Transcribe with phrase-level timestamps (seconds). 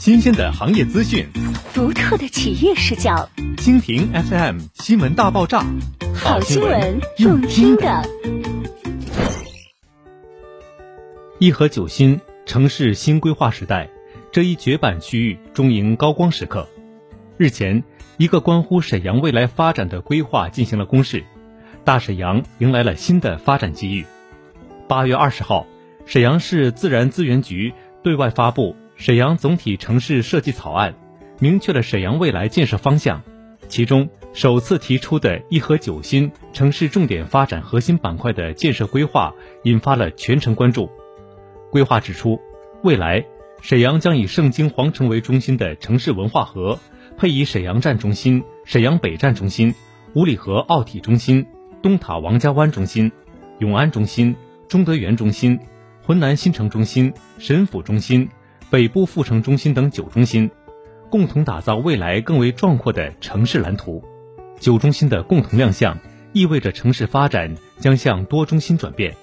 [0.00, 1.28] 新鲜的行业资讯，
[1.74, 5.62] 独特的企业视角，蜻蜓 FM 新闻大爆炸，
[6.14, 8.02] 好新闻用听的。
[11.38, 13.90] 一和九新城市新规划时代，
[14.32, 16.66] 这一绝版区域终迎高光时刻。
[17.36, 17.84] 日前，
[18.16, 21.26] 一个关乎沈阳未来发展的规划进行了公示，
[21.84, 24.06] 大沈阳迎来了新的发展机遇。
[24.88, 25.66] 八月二十号，
[26.06, 28.74] 沈阳市自然资源局对外发布。
[29.00, 30.94] 沈阳总体城市设计草案，
[31.38, 33.22] 明确了沈阳未来建设方向。
[33.66, 40.90] 其中首次提出的一核九新城市重点发展核心板块的建设规划，引发了全城关注。
[41.70, 42.38] 规划指出，
[42.82, 43.24] 未来
[43.62, 46.78] 沈阳将以盛京皇城为中心的城市文化核，
[47.16, 49.74] 配以沈阳站中心、沈阳北站中心、
[50.14, 51.46] 五里河奥体中心、
[51.80, 53.10] 东塔王家湾中心、
[53.60, 54.36] 永安中心、
[54.68, 55.58] 中德园中心、
[56.04, 58.28] 浑南新城中心、沈府中心。
[58.70, 60.48] 北部副城中心等九中心，
[61.10, 64.00] 共同打造未来更为壮阔的城市蓝图。
[64.60, 65.98] 九中心的共同亮相，
[66.32, 69.16] 意味着城市发展将向多中心转变。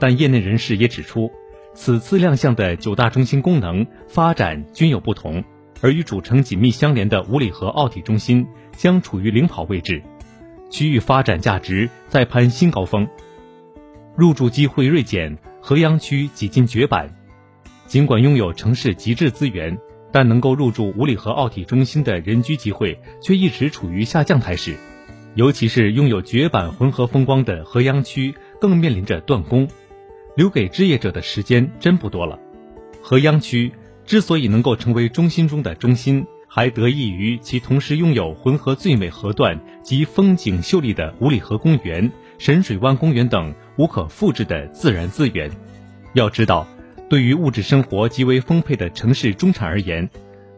[0.00, 1.30] 但业内人士也指出，
[1.74, 5.44] 此次亮相的九大中心功能发展均有不同，
[5.80, 10.02] 而与主城紧密相连的五里河奥体中心将处于领跑位置，
[10.70, 13.08] 区域发展价值再攀新高峰。
[14.16, 17.14] 入驻机会锐减，河阳区几近绝版。
[17.88, 19.78] 尽管拥有城市极致资源，
[20.12, 24.76] 但能够入住五里河奥体中心的人居机会却一直处于下降态势。
[25.34, 29.66] 尤其是拥有绝版浑河风光的河阳区，更面临着断供，
[30.36, 32.38] 留给置业者的时间真不多了。
[33.00, 33.72] 河阳区
[34.04, 45.50] 之所以能够成为中心中的中心，还得益于其同时拥有浑河最美河段及风景秀丽的五里河公园、神水湾公园等无可复制的自然资源。
[46.12, 46.68] 要知道。
[47.08, 50.08] 对于物质生活极为丰沛的城市中产而言，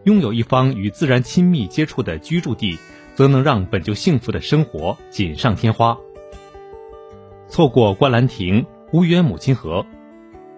[0.04, 2.76] 拥有一方与自然亲密接触的居住地，
[3.14, 5.96] 则能让本就幸福的生活锦上添花。
[7.48, 9.86] 错过观澜亭、无缘母亲河，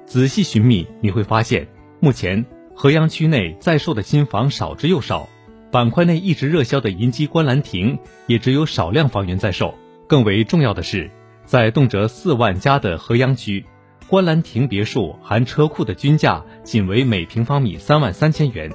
[0.07, 1.69] 仔细寻觅你会发现，
[2.01, 2.45] 目前
[2.75, 5.29] 河阳区内在售的新房少之又少，
[5.71, 9.75] 板块内一直热销的银基观澜亭也只有少量房源在售。
[10.07, 11.11] 更为重要的是，
[11.45, 13.65] 在动辄四万加的河阳区。
[14.13, 18.71] 观澜亭别墅含车库的均价仅为每平方米三万三千元，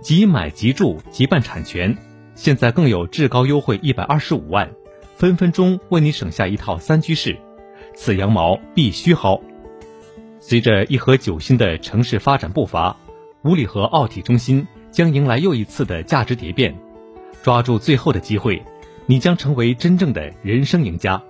[0.00, 1.94] 即买即住即办产权，
[2.34, 4.70] 现在更有至高优惠一百二十五万，
[5.16, 7.36] 分分钟为你省下一套三居室，
[7.94, 9.38] 此羊毛必须薅。
[10.40, 12.96] 随着一河九新的城市发展步伐，
[13.42, 16.74] 五里河奥体中心将迎来又一次的价值蝶变，
[17.42, 18.62] 抓住最后的机会，
[19.04, 21.22] 你将成为真正的人生赢家。